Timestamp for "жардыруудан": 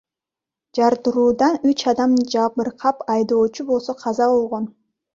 0.79-1.55